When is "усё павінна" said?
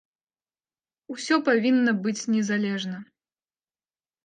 1.15-1.95